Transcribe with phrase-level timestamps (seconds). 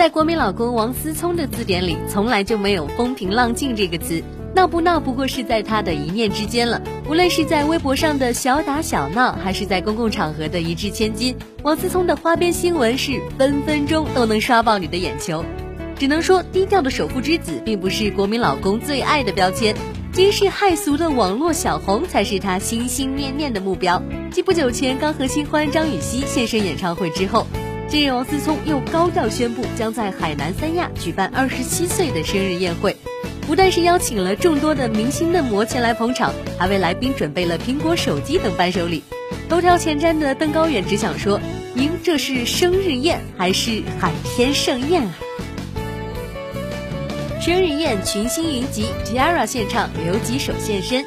[0.00, 4.22] 在国民老公王思聪的字典里，从来就没有“风平浪静”这个词。
[4.54, 6.80] 闹不闹，不过是在他的一念之间了。
[7.06, 15.44] 无论是在微博上的小打小闹，还是在公共场合的一掷千金，王思聪的花边新闻是分分钟都能刷爆你的眼球。
[15.98, 19.76] 只能说，低调的首富之子并不是国民老公最爱的标签，
[20.14, 24.02] 惊世骇俗的网络小红才是他心心念念的目标。
[24.30, 27.46] 继不久前刚和新欢张雨绮现身演唱会之后，
[27.90, 32.96] 近日王思聪又高调宣布将在海南三亚举办二十七岁的生日宴会。
[33.48, 39.02] 不但是邀请了众多的明星嫩模前来捧场，还为来宾准备了苹果手机等伴手礼。
[39.48, 41.40] 头条前瞻的邓高远只想说
[41.74, 45.12] ：“您这是生日宴还是海天盛宴啊？”
[47.42, 51.04] 生日宴群星云集，Tiara 现场，刘吉手现身。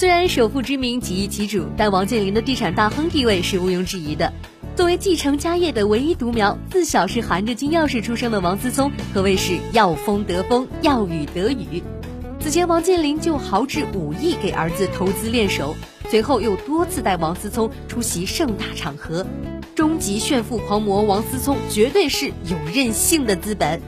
[0.00, 4.32] 虽然首富之名几易其主，但王健林的地产大亨地位是毋庸置疑的。
[4.74, 11.82] 作为继承家业的唯一独苗，自小是含着金钥匙出生的王思聪，可谓是要风得风，要雨得雨。
[12.40, 15.76] 此前，王健林就豪掷五亿给儿子投资练手，
[16.08, 19.26] 随后又多次带王思聪出席盛大场合。
[19.74, 23.78] 终极炫富狂魔王思聪绝对是有任性的资本，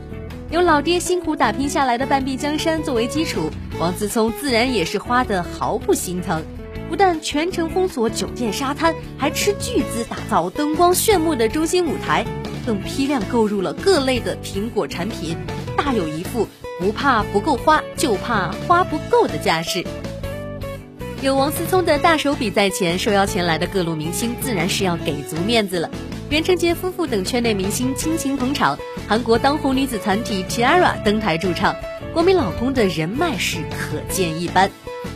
[0.52, 3.48] 有老爹辛苦打拼下来的半壁江山作为基础，
[3.80, 6.44] 王思聪自然也是花的毫不心疼。
[6.90, 12.26] 不但全程封锁酒店沙滩，还斥巨资打造灯光炫目的中心舞台，
[12.66, 15.38] 更批量购入了各类的苹果产品，
[15.74, 16.46] 大有一副
[16.78, 19.82] 不怕不够花，就怕花不够的架势。
[21.22, 25.88] 有王思聪的大手笔在前，受邀前来的各路明星自然是要给足面子了。
[26.32, 31.76] 袁成杰夫妇等圈内明星倾情捧场，韩国当红女子团体 Tiara 登台驻唱，
[32.14, 34.70] 国民老公的人脉是可见一斑。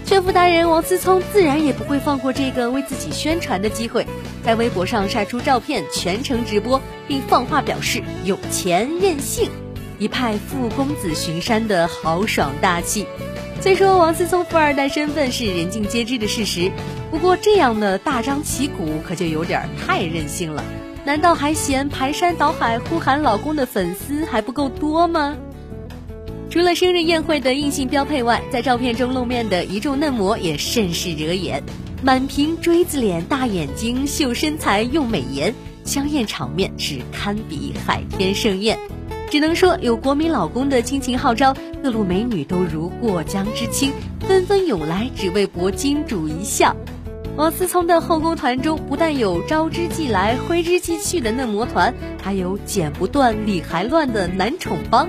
[0.05, 4.06] 炫富达人王思聪自然也不会放过这个为自己宣传的机会，
[4.44, 9.49] 在微博上晒出照片，全程直播，并放话表示有钱任性，
[9.99, 13.06] 一派富公子巡山的豪爽大气。
[13.62, 16.71] 虽说王思聪富二代身份是人尽皆知的事实，
[17.10, 20.62] 不过这样的大张旗鼓可就有点太任性了。
[21.06, 25.37] 难道还嫌排山倒海呼喊老公的粉丝还不够多吗？
[26.50, 31.62] 除了生日宴会的硬性标配外，在照片中露面的一众嫩模也甚是惹眼，
[32.03, 38.77] 满屏锥子脸、大眼睛、秀身材、用美颜，香艳场面是堪比海天盛宴。
[39.31, 43.93] 只能说有国民老公的亲情号召，各路美女都如过江之青，
[44.27, 46.75] 纷纷涌来，只为博金主一笑。
[47.36, 51.92] 王思聪的后宫团中，不但有招之即来、挥之即去的嫩模团，
[52.22, 55.06] 还有剪不断、理还乱的男宠帮。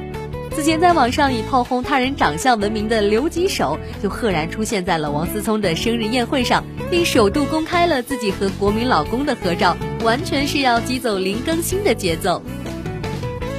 [0.54, 12.44] 此前在网上以炮轰他人长相闻名的刘吉手，就赫然出现在了王思聪的生日宴会上，并首度公开了自己和国民老公的合照，完全是要击走林更新的节奏。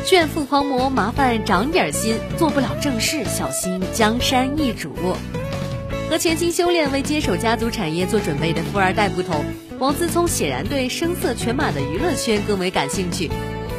[0.05, 4.93] 炫富狂魔，麻烦长点心，做不了正事，小心江山易主。
[6.09, 9.45] 和潜心修炼为接手家族产业做准备的富二代不同，
[9.79, 13.31] 王思聪显然对声色犬马的娱乐圈更为感兴趣。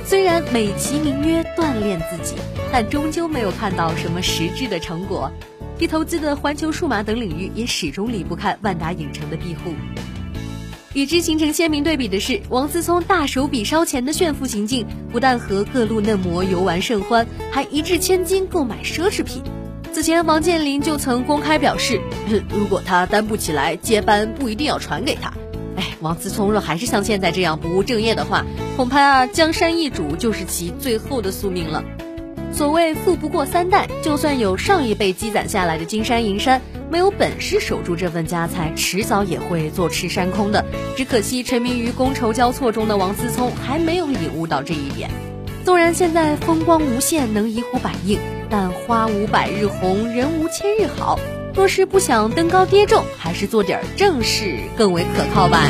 [0.05, 2.35] 虽然美其名曰锻炼自己，
[2.71, 5.31] 但终究没有看到什么实质的成果。
[5.79, 9.73] 其投资的环球数码等领域也始终离不开万达影城的庇护。
[10.93, 19.41] 与之形成鲜明对比的是，王思聪大手笔烧钱的炫富行径，不但和各路嫩模游玩甚欢，还一掷千金购买奢侈品。
[19.99, 21.99] 此前，王健林就曾公开表示，
[22.49, 25.33] 如果他担不起来，接班不一定要传给他。
[25.75, 28.45] 哎，王思聪若还是像现在这样不务正业的话，
[28.77, 31.83] 恐怕啊江山易主就是其最后的宿命了。
[32.53, 40.63] 所谓富不过三代，就算有上一辈积攒下来的金山银山，没有本事守住这份家财，迟早也会坐吃山空的。
[40.95, 45.09] 只可惜沉迷于觥筹交错中的王思聪还没有领悟到这一点。
[45.63, 51.19] 纵然现在风光无限，能一呼百应，但花无百日红，人无千日好。
[51.53, 55.69] 若是不想登高跌重，还是做点正事更为可靠吧。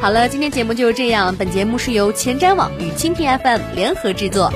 [0.00, 1.34] 好了，今天节目就是这样。
[1.34, 4.52] 本节目是由前瞻网与蜻蜓 FM 联合制作。